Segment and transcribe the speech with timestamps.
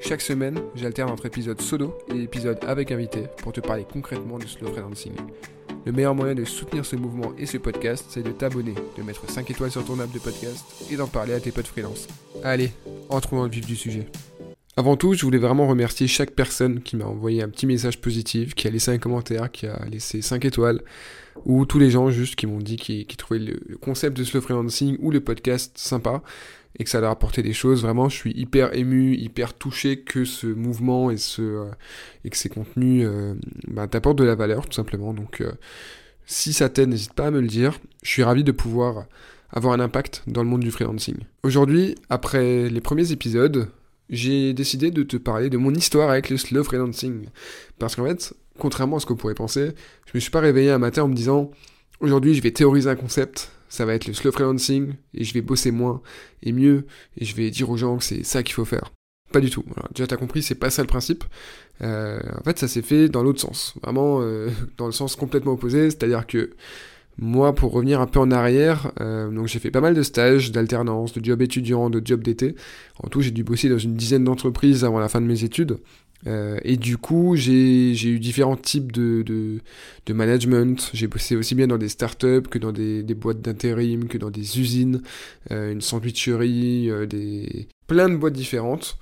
[0.00, 4.46] Chaque semaine, j'alterne entre épisodes solo et épisodes avec invité pour te parler concrètement du
[4.46, 5.12] slow freelancing.
[5.84, 9.28] Le meilleur moyen de soutenir ce mouvement et ce podcast, c'est de t'abonner, de mettre
[9.28, 12.06] 5 étoiles sur ton app de podcast et d'en parler à tes potes freelance.
[12.44, 12.70] Allez,
[13.08, 14.06] entrons dans le vif du sujet.
[14.76, 18.54] Avant tout, je voulais vraiment remercier chaque personne qui m'a envoyé un petit message positif,
[18.54, 20.80] qui a laissé un commentaire, qui a laissé 5 étoiles,
[21.44, 24.96] ou tous les gens juste qui m'ont dit qu'ils trouvaient le concept de slow freelancing
[25.00, 26.22] ou le podcast sympa
[26.78, 27.82] et que ça leur apportait des choses.
[27.82, 31.70] Vraiment, je suis hyper ému, hyper touché que ce mouvement et, ce, euh,
[32.24, 33.34] et que ces contenus euh,
[33.66, 35.12] bah, t'apportent de la valeur, tout simplement.
[35.12, 35.52] Donc, euh,
[36.26, 37.78] si ça t'aide, n'hésite pas à me le dire.
[38.02, 39.06] Je suis ravi de pouvoir
[39.50, 41.16] avoir un impact dans le monde du freelancing.
[41.42, 43.70] Aujourd'hui, après les premiers épisodes,
[44.10, 47.26] j'ai décidé de te parler de mon histoire avec le slow freelancing.
[47.78, 49.72] Parce qu'en fait, contrairement à ce qu'on pourrait penser,
[50.06, 51.50] je me suis pas réveillé un matin en me disant
[52.00, 55.40] aujourd'hui je vais théoriser un concept, ça va être le slow freelancing, et je vais
[55.40, 56.02] bosser moins
[56.42, 58.92] et mieux, et je vais dire aux gens que c'est ça qu'il faut faire.
[59.32, 59.62] Pas du tout.
[59.62, 61.24] Déjà déjà, t'as compris, c'est pas ça le principe.
[61.82, 63.74] Euh, en fait, ça s'est fait dans l'autre sens.
[63.82, 65.90] Vraiment, euh, dans le sens complètement opposé.
[65.90, 66.50] C'est-à-dire que
[67.18, 70.52] moi, pour revenir un peu en arrière, euh, donc j'ai fait pas mal de stages,
[70.52, 72.54] d'alternance, de jobs étudiants, de jobs d'été.
[73.02, 75.78] En tout, j'ai dû bosser dans une dizaine d'entreprises avant la fin de mes études.
[76.26, 79.60] Euh, et du coup, j'ai eu différents types de, de,
[80.06, 80.90] de management.
[80.92, 84.30] J'ai bossé aussi bien dans des startups que dans des, des boîtes d'intérim, que dans
[84.30, 85.02] des usines,
[85.50, 88.98] euh, une sandwicherie, euh, des plein de boîtes différentes.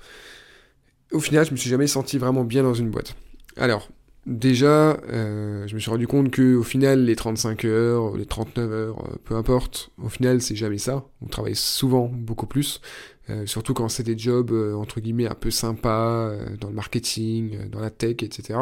[1.11, 3.15] Au final, je me suis jamais senti vraiment bien dans une boîte.
[3.57, 3.89] Alors,
[4.27, 9.17] déjà, je me suis rendu compte que au final, les 35 heures, les 39 heures,
[9.23, 11.05] peu importe, au final, c'est jamais ça.
[11.21, 12.81] On travaille souvent beaucoup plus.
[13.29, 16.73] Euh, surtout quand c'est des jobs euh, entre guillemets un peu sympas euh, dans le
[16.73, 18.59] marketing, dans la tech, etc.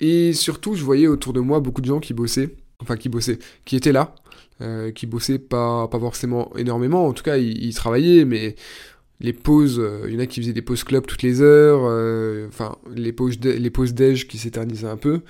[0.00, 3.38] Et surtout, je voyais autour de moi beaucoup de gens qui bossaient, enfin qui bossaient,
[3.64, 4.14] qui étaient là,
[4.94, 8.56] qui bossaient pas, pas forcément énormément, en tout cas ils, travaillaient, mais
[9.20, 11.82] les pauses, il y en a qui faisaient des pauses club toutes les heures,
[12.48, 15.20] enfin les pauses, les pauses déj qui s'éternisaient un peu,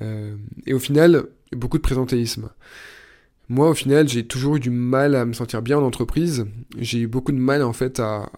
[0.00, 2.50] et au final, beaucoup de présentéisme.
[3.52, 6.46] Moi, au final, j'ai toujours eu du mal à me sentir bien en entreprise.
[6.78, 8.30] J'ai eu beaucoup de mal, en fait, à,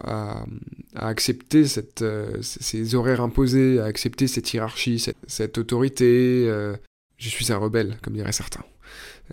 [0.97, 1.65] accepter
[2.03, 6.47] euh, ces horaires imposés, à accepter cette hiérarchie, cette, autorité.
[6.49, 6.75] Euh.
[7.17, 8.65] je suis un rebelle, comme diraient certains.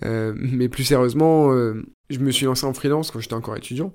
[0.05, 1.51] Euh, mais plus sérieusement,
[2.09, 3.91] je me suis lancé en freelance quand j'étais encore étudiant.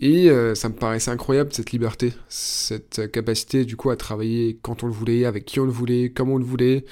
[0.00, 4.86] Et ça me paraissait incroyable cette liberté, cette capacité du coup à travailler quand on
[4.86, 6.84] le voulait, avec qui on le voulait, comme on le voulait,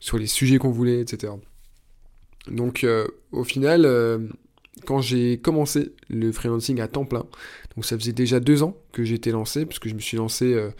[0.00, 1.32] sur les sujets qu'on voulait, etc.
[2.50, 4.18] Donc euh, au final, euh,
[4.86, 7.26] quand j'ai commencé le freelancing à temps plein,
[7.74, 10.70] donc ça faisait déjà deux ans que j'étais lancé, puisque je me suis lancé euh,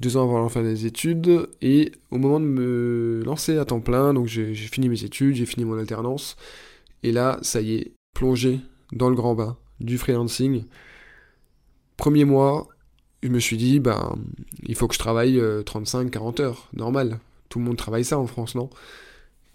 [0.00, 3.80] deux ans avant la fin des études, et au moment de me lancer à temps
[3.80, 6.36] plein, donc j'ai fini mes études, j'ai fini mon alternance,
[7.02, 8.60] et là, ça y est, plongé
[8.92, 10.64] dans le grand bain du freelancing.
[11.96, 12.68] Premier mois,
[13.22, 14.16] je me suis dit, ben,
[14.62, 17.18] il faut que je travaille 35-40 heures, normal.
[17.48, 18.68] Tout le monde travaille ça en France, non?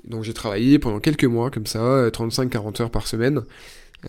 [0.06, 3.44] Donc j'ai travaillé pendant quelques mois comme ça, 35-40 euh, heures par semaine.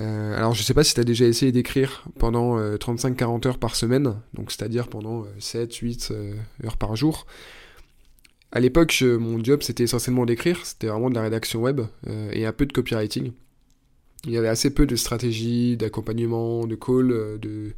[0.01, 3.59] Euh, alors je sais pas si tu as déjà essayé d'écrire pendant 35-40 euh, heures
[3.59, 6.13] par semaine, donc c'est-à-dire pendant 7-8
[6.65, 7.27] heures par jour.
[8.53, 11.81] À l'époque, mon job c'était essentiellement d'écrire, c'était vraiment de la rédaction web
[12.33, 13.33] et un peu de copywriting
[14.27, 17.75] il y avait assez peu de stratégie, d'accompagnement, de call, euh, de,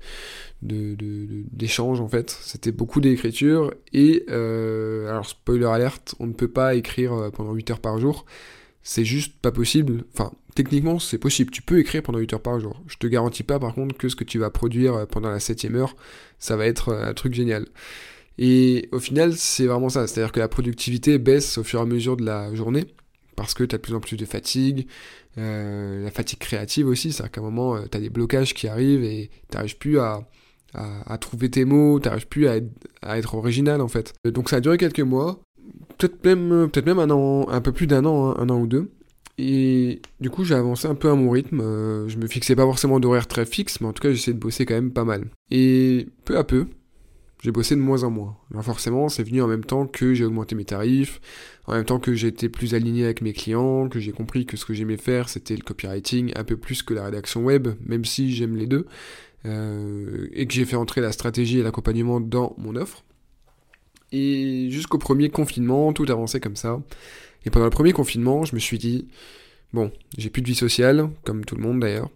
[1.53, 2.37] d'échange en fait.
[2.43, 7.53] C'était beaucoup d'écriture et euh, alors spoiler alerte, on ne peut pas écrire euh, pendant
[7.53, 8.27] 8 heures par jour.
[8.83, 10.05] C'est juste pas possible.
[10.13, 11.53] Enfin, techniquement, c'est possible.
[11.53, 12.83] Tu peux écrire pendant 8 heures par jour.
[12.89, 15.67] Je te garantis pas par contre que ce que tu vas produire pendant la 7
[15.77, 15.95] heure,
[16.41, 17.67] ça va être un truc génial.
[18.39, 20.09] Et au final, c'est vraiment ça.
[20.09, 22.87] C'est-à-dire que la productivité baisse au fur et à mesure de la journée
[23.37, 24.87] parce que tu as de plus en plus de fatigue,
[25.39, 28.69] euh, la fatigue créative aussi, c'est-à-dire qu'à un moment, euh, tu as des blocages qui
[28.69, 30.29] arrivent et tu n'arrives plus à,
[30.75, 32.71] à, trouver tes mots, tu n'arrives plus à être,
[33.03, 34.15] à être, original en fait.
[34.25, 35.41] Donc ça a duré quelques mois,
[35.99, 38.67] peut-être même, peut même un an, un peu plus d'un an, hein, un an ou
[38.67, 38.91] deux.
[39.39, 41.61] Et du coup, j'ai avancé un peu à mon rythme.
[41.61, 44.39] Euh, je me fixais pas forcément d'horaire très fixe, mais en tout cas, j'essayais de
[44.39, 45.25] bosser quand même pas mal.
[45.51, 46.67] Et peu à peu,
[47.43, 48.37] j'ai bossé de moins en moins.
[48.53, 51.21] Alors forcément, c'est venu en même temps que j'ai augmenté mes tarifs,
[51.67, 54.65] en même temps que j'étais plus aligné avec mes clients, que j'ai compris que ce
[54.65, 58.33] que j'aimais faire, c'était le copywriting un peu plus que la rédaction web, même si
[58.33, 58.87] j'aime les deux.
[59.45, 63.05] et que j'ai fait entrer la stratégie et l'accompagnement dans mon offre.
[64.13, 66.81] Et jusqu'au premier confinement, tout avançait comme ça.
[67.45, 69.09] Et pendant le premier confinement, je me suis dit,
[69.73, 72.11] bon, j'ai plus de vie sociale, comme tout le monde d'ailleurs.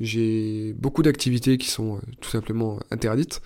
[0.00, 3.40] J'ai beaucoup d'activités qui sont tout simplement interdites.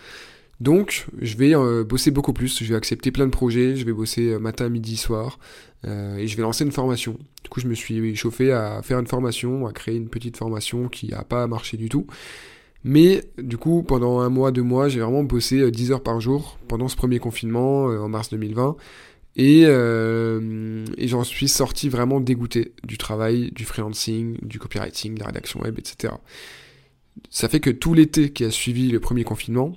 [0.60, 3.94] Donc, je vais euh, bosser beaucoup plus, je vais accepter plein de projets, je vais
[3.94, 5.38] bosser euh, matin, midi, soir,
[5.86, 7.18] euh, et je vais lancer une formation.
[7.42, 10.88] Du coup, je me suis chauffé à faire une formation, à créer une petite formation
[10.88, 12.06] qui n'a pas marché du tout.
[12.84, 16.58] Mais du coup, pendant un mois, deux mois, j'ai vraiment bossé 10 heures par jour
[16.68, 18.76] pendant ce premier confinement en mars 2020.
[19.36, 25.26] Et, et j'en suis sorti vraiment dégoûté du travail, du freelancing, du copywriting, de la
[25.26, 26.14] rédaction web, etc.
[27.28, 29.76] Ça fait que tout l'été qui a suivi le premier confinement,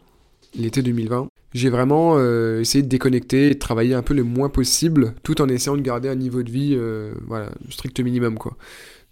[0.55, 4.49] l'été 2020, j'ai vraiment euh, essayé de déconnecter et de travailler un peu le moins
[4.49, 8.57] possible, tout en essayant de garder un niveau de vie, euh, voilà, strict minimum, quoi.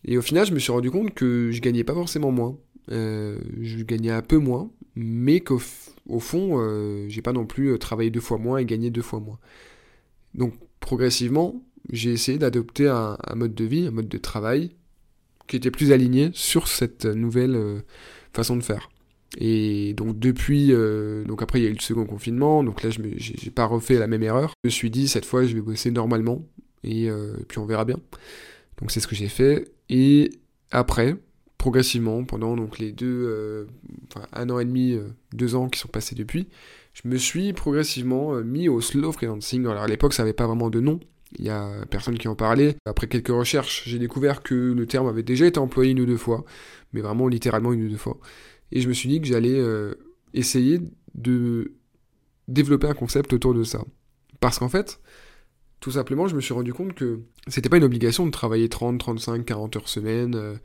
[0.06, 2.58] Et au final, je me suis rendu compte que je gagnais pas forcément moins.
[2.92, 5.62] Euh, je gagnais un peu moins, mais qu'au
[6.10, 6.60] au fond,
[7.08, 9.38] j'ai pas non plus travaillé deux fois moins et gagné deux fois moins.
[10.34, 14.72] Donc, progressivement, j'ai essayé d'adopter un, un, mode de vie, un mode de travail
[15.48, 17.84] qui était plus aligné sur cette nouvelle
[18.34, 18.90] façon de faire.
[19.38, 22.90] Et donc depuis, euh, donc après il y a eu le second confinement, donc là
[22.90, 24.54] je j'ai pas refait la même erreur.
[24.64, 26.46] Je me suis dit cette fois je vais bosser normalement
[26.84, 27.98] et, euh, puis on verra bien.
[28.80, 29.72] Donc c'est ce que j'ai fait.
[29.90, 30.32] Et
[30.72, 31.16] après,
[31.58, 33.66] progressivement, pendant donc les deux, euh,
[34.10, 34.98] enfin un an et demi,
[35.34, 36.50] deux ans qui sont passés depuis,
[36.94, 39.66] je me suis progressivement mis au slow freelancing.
[39.66, 41.00] Alors à l'époque ça avait pas vraiment de nom.
[41.40, 42.76] Il y a personne qui en parlait.
[42.86, 46.18] Après quelques recherches, j'ai découvert que le terme avait déjà été employé une ou deux
[46.18, 46.44] fois,
[46.92, 48.18] mais vraiment littéralement une ou deux fois.
[48.72, 49.96] Et je me suis dit que j'allais euh,
[50.34, 50.80] essayer
[51.14, 51.74] de
[52.48, 53.84] développer un concept autour de ça.
[54.40, 55.00] Parce qu'en fait,
[55.82, 59.00] tout simplement, je me suis rendu compte que c'était pas une obligation de travailler 30,
[59.00, 60.56] 35, 40 heures semaine, euh,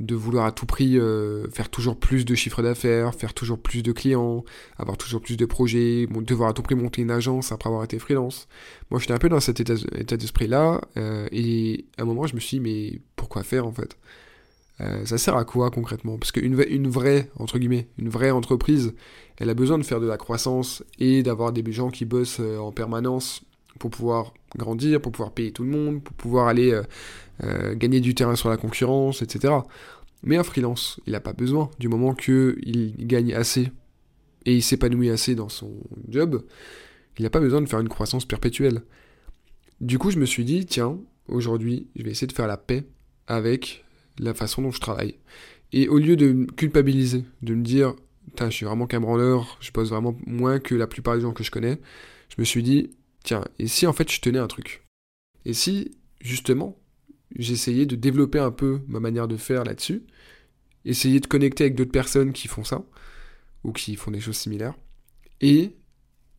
[0.00, 3.82] de vouloir à tout prix euh, faire toujours plus de chiffres d'affaires, faire toujours plus
[3.82, 4.44] de clients,
[4.78, 7.98] avoir toujours plus de projets, devoir à tout prix monter une agence après avoir été
[7.98, 8.48] freelance.
[8.90, 12.40] Moi, j'étais un peu dans cet état, état d'esprit-là, et à un moment, je me
[12.40, 13.98] suis dit, mais pourquoi faire en fait?
[14.82, 16.18] Euh, ça sert à quoi concrètement?
[16.18, 17.28] Parce qu'une une vraie,
[18.30, 18.94] entreprise,
[19.38, 22.58] elle a besoin de faire de la croissance et d'avoir des gens qui bossent euh,
[22.58, 23.44] en permanence
[23.78, 26.78] pour pouvoir grandir, pour pouvoir payer tout le monde, pour pouvoir aller
[27.42, 29.54] euh, gagner du terrain sur la concurrence, etc.
[30.22, 33.70] Mais un freelance, il n'a pas besoin, du moment qu'il gagne assez
[34.44, 35.72] et il s'épanouit assez dans son
[36.08, 36.42] job,
[37.18, 38.82] il n'a pas besoin de faire une croissance perpétuelle.
[39.80, 40.98] Du coup, je me suis dit, tiens,
[41.28, 42.84] aujourd'hui, je vais essayer de faire la paix
[43.26, 43.84] avec
[44.18, 45.16] la façon dont je travaille.
[45.72, 47.94] Et au lieu de me culpabiliser, de me dire,
[48.38, 51.44] je suis vraiment qu'un branleur, je bosse vraiment moins que la plupart des gens que
[51.44, 51.80] je connais,
[52.28, 52.90] je me suis dit,
[53.24, 54.86] tiens, et si en fait je tenais un truc?
[55.44, 56.78] Et si, justement,
[57.36, 60.02] j'essayais de développer un peu ma manière de faire là-dessus,
[60.84, 62.84] essayer de connecter avec d'autres personnes qui font ça,
[63.64, 64.74] ou qui font des choses similaires,
[65.40, 65.76] et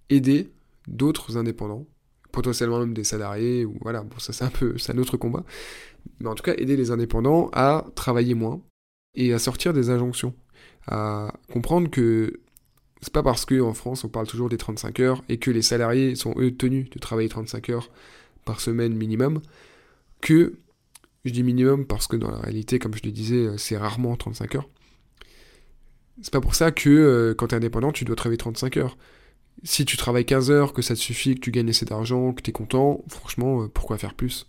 [0.09, 0.51] aider
[0.87, 1.87] d'autres indépendants,
[2.33, 5.45] potentiellement même des salariés, ou voilà, bon ça c'est un peu, c'est un autre combat,
[6.19, 8.61] mais en tout cas aider les indépendants à travailler moins
[9.15, 10.33] et à sortir des injonctions,
[10.87, 12.41] à comprendre que
[13.01, 16.15] c'est pas parce qu'en France on parle toujours des 35 heures et que les salariés
[16.15, 17.89] sont eux tenus de travailler 35 heures
[18.43, 19.41] par semaine minimum
[20.19, 20.55] que
[21.25, 24.55] je dis minimum parce que dans la réalité, comme je le disais, c'est rarement 35
[24.55, 24.69] heures.
[26.21, 28.97] C'est pas pour ça que euh, quand tu es indépendant, tu dois travailler 35 heures.
[29.63, 32.41] Si tu travailles 15 heures, que ça te suffit, que tu gagnes assez d'argent, que
[32.41, 34.47] tu es content, franchement, euh, pourquoi faire plus?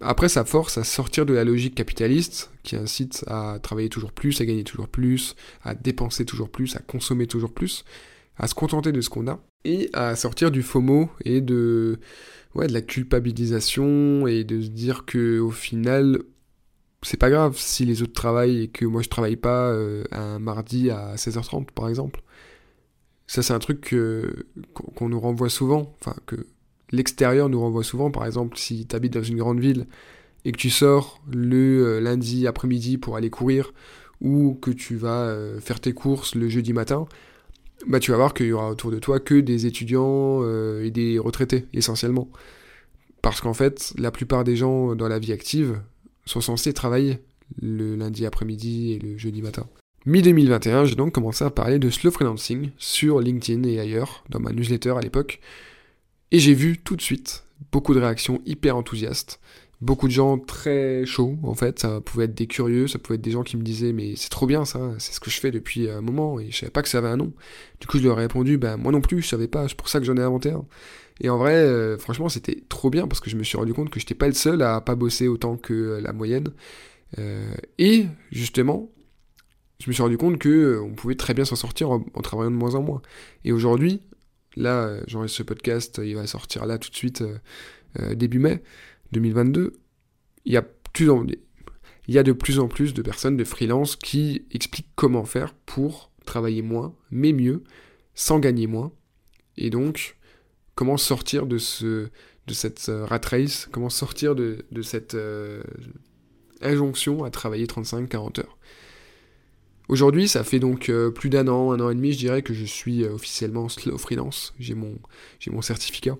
[0.00, 4.40] Après, ça force à sortir de la logique capitaliste qui incite à travailler toujours plus,
[4.40, 7.84] à gagner toujours plus, à dépenser toujours plus, à consommer toujours plus,
[8.36, 12.00] à se contenter de ce qu'on a, et à sortir du FOMO et de,
[12.54, 16.18] ouais, de la culpabilisation et de se dire que au final,
[17.02, 20.38] c'est pas grave si les autres travaillent et que moi je travaille pas euh, un
[20.38, 22.22] mardi à 16h30 par exemple.
[23.26, 23.94] Ça, c'est un truc
[24.74, 26.46] qu'on nous renvoie souvent, enfin que
[26.92, 28.10] l'extérieur nous renvoie souvent.
[28.10, 29.86] Par exemple, si tu habites dans une grande ville
[30.44, 33.72] et que tu sors le euh, lundi après-midi pour aller courir
[34.20, 37.06] ou que tu vas euh, faire tes courses le jeudi matin,
[37.88, 40.90] bah tu vas voir qu'il y aura autour de toi que des étudiants euh, et
[40.90, 42.28] des retraités essentiellement.
[43.22, 45.80] Parce qu'en fait, la plupart des gens dans la vie active
[46.24, 47.20] sont censés travailler
[47.60, 49.66] le lundi après-midi et le jeudi matin.
[50.04, 54.50] Mi-2021, j'ai donc commencé à parler de slow freelancing sur LinkedIn et ailleurs, dans ma
[54.50, 55.38] newsletter à l'époque,
[56.32, 59.38] et j'ai vu tout de suite beaucoup de réactions hyper enthousiastes.
[59.80, 61.80] Beaucoup de gens très chauds, en fait.
[61.80, 64.28] Ça pouvait être des curieux, ça pouvait être des gens qui me disaient Mais c'est
[64.28, 66.82] trop bien ça, c'est ce que je fais depuis un moment et je savais pas
[66.82, 67.32] que ça avait un nom.
[67.80, 69.88] Du coup, je leur ai répondu Ben moi non plus, je savais pas, c'est pour
[69.88, 70.64] ça que j'en ai inventé un.
[71.20, 73.90] Et en vrai, euh, franchement, c'était trop bien parce que je me suis rendu compte
[73.90, 76.48] que j'étais pas le seul à pas bosser autant que la moyenne.
[77.18, 78.88] Euh, et justement,
[79.82, 82.50] je me suis rendu compte que euh, on pouvait très bien s'en sortir en, travaillant
[82.50, 83.02] de moins en moins.
[83.44, 84.00] Et aujourd'hui,
[84.56, 87.24] là, euh, j'enregistre ce podcast, il va sortir là tout de suite,
[88.14, 88.62] début mai
[89.12, 89.74] 2022.
[90.44, 90.62] Il y a
[92.22, 96.94] de plus en plus de personnes de freelance qui expliquent comment faire pour travailler moins,
[97.10, 97.64] mais mieux,
[98.14, 98.92] sans gagner moins.
[99.56, 100.16] Et donc,
[100.74, 102.08] comment sortir de, ce,
[102.46, 105.62] de cette euh, rat race, comment sortir de, cette euh,
[106.60, 108.58] injonction à travailler 35-40 heures.
[109.88, 112.54] Aujourd'hui, ça fait donc euh, plus d'un an, un an et demi, je dirais que
[112.54, 114.54] je suis officiellement slow freelance.
[114.58, 114.98] J'ai mon,
[115.38, 116.16] j'ai mon certificat.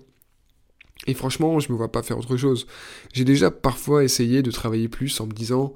[1.07, 2.67] Et franchement, je me vois pas faire autre chose.
[3.13, 5.73] J'ai déjà parfois essayé de travailler plus en me disant,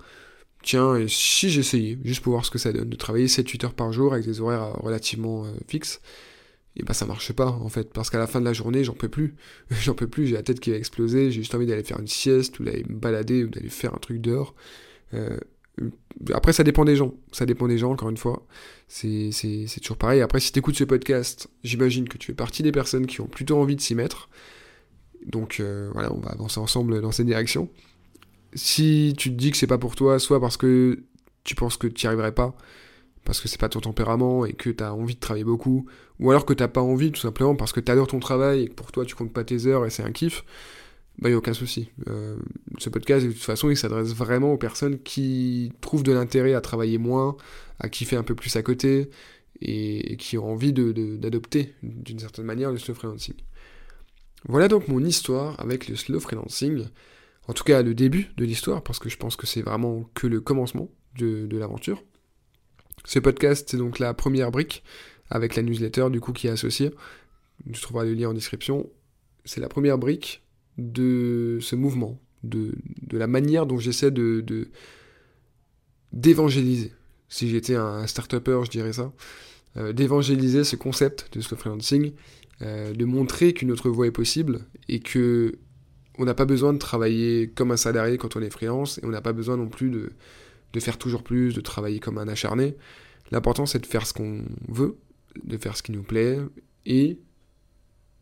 [0.63, 3.91] tiens, si j'essayais, juste pour voir ce que ça donne, de travailler 7-8 heures par
[3.91, 6.01] jour avec des horaires relativement fixes,
[6.77, 8.93] et bah ça marche pas en fait parce qu'à la fin de la journée j'en
[8.93, 9.35] peux plus
[9.71, 12.07] j'en peux plus j'ai la tête qui va exploser j'ai juste envie d'aller faire une
[12.07, 14.53] sieste ou d'aller me balader ou d'aller faire un truc dehors
[15.13, 15.37] euh,
[16.33, 17.13] après ça dépend des gens.
[17.31, 18.45] Ça dépend des gens encore une fois.
[18.87, 19.31] C'est
[19.81, 20.21] toujours pareil.
[20.21, 23.27] Après si tu écoutes ce podcast j'imagine que tu fais partie des personnes qui ont
[23.27, 24.29] plutôt envie de s'y mettre.
[25.25, 27.69] Donc euh, voilà on va avancer ensemble dans cette direction.
[28.53, 31.03] Si tu te dis que c'est pas pour toi soit parce que
[31.43, 32.55] tu penses que tu n'y arriverais pas
[33.27, 35.85] parce que c'est pas ton tempérament et que tu as envie de travailler beaucoup,
[36.21, 38.67] ou alors que t'as pas envie tout simplement parce que tu adores ton travail et
[38.69, 40.45] que pour toi tu comptes pas tes heures et c'est un kiff,
[41.19, 41.89] bah y a aucun souci.
[42.07, 42.37] Euh,
[42.77, 46.61] ce podcast de toute façon il s'adresse vraiment aux personnes qui trouvent de l'intérêt à
[46.61, 47.37] travailler moins,
[47.79, 49.09] à kiffer un peu plus à côté
[49.61, 53.35] et, qui ont envie d'adopter d'une certaine manière le slow freelancing.
[54.47, 56.85] Voilà donc mon histoire avec le slow freelancing,
[57.47, 60.27] en tout cas le début de l'histoire parce que je pense que c'est vraiment que
[60.27, 62.03] le commencement de l'aventure.
[63.05, 64.83] Ce podcast, c'est donc la première brique
[65.29, 66.91] avec la newsletter du coup qui est associée.
[67.71, 68.89] Tu trouveras le lien en description.
[69.45, 70.43] C'est la première brique
[70.77, 72.73] de ce mouvement, de,
[73.11, 74.43] la manière dont j'essaie de,
[76.11, 76.93] d'évangéliser.
[77.29, 79.11] Si j'étais un start-upper, je dirais ça.
[79.75, 82.13] Euh, d'évangéliser ce concept de slow freelancing,
[82.61, 85.59] euh, de montrer qu'une autre voie est possible et que
[86.17, 89.09] on n'a pas besoin de travailler comme un salarié quand on est freelance et on
[89.09, 90.13] n'a pas besoin non plus de,
[90.73, 92.75] de faire toujours plus, de travailler comme un acharné.
[93.29, 94.97] L'important c'est de faire ce qu'on veut,
[95.43, 96.39] de faire ce qui nous plaît
[96.87, 97.19] et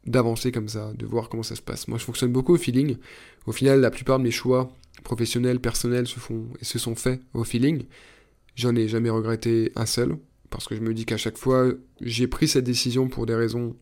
[0.06, 1.88] d'avancer comme ça, de voir comment ça se passe.
[1.88, 2.98] Moi je fonctionne beaucoup au feeling.
[3.46, 4.72] Au final, la plupart de mes choix
[5.04, 7.86] professionnels, personnels se font et se sont faits au feeling.
[8.56, 10.18] J'en ai jamais regretté un seul
[10.50, 11.72] parce que je me dis qu'à chaque fois,
[12.02, 13.76] j'ai pris cette décision pour des raisons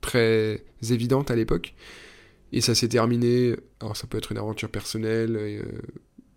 [0.00, 1.74] très évidentes à l'époque.
[2.52, 5.62] Et ça s'est terminé, alors ça peut être une aventure personnelle, euh,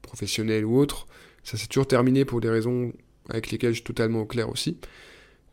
[0.01, 1.07] professionnel ou autre,
[1.43, 2.93] ça s'est toujours terminé pour des raisons
[3.29, 4.77] avec lesquelles je suis totalement au clair aussi.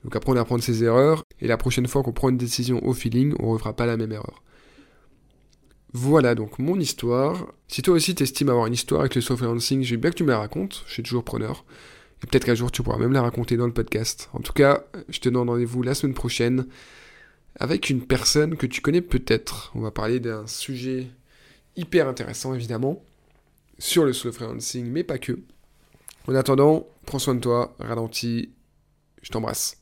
[0.04, 2.92] Donc après on apprendre ses erreurs, et la prochaine fois qu'on prend une décision au
[2.92, 4.42] feeling, on ne refera pas la même erreur.
[5.92, 7.52] Voilà donc mon histoire.
[7.68, 10.30] Si toi aussi t'estimes avoir une histoire avec le freelancing, veux bien que tu me
[10.30, 11.64] la racontes, je suis toujours preneur.
[12.22, 14.30] Et peut-être qu'un jour tu pourras même la raconter dans le podcast.
[14.32, 16.66] En tout cas, je te donne rendez-vous la semaine prochaine
[17.56, 19.70] avec une personne que tu connais peut-être.
[19.74, 21.08] On va parler d'un sujet
[21.76, 23.04] hyper intéressant évidemment
[23.78, 25.40] sur le slow freelancing, mais pas que.
[26.26, 28.50] En attendant, prends soin de toi, ralentis,
[29.22, 29.81] je t'embrasse.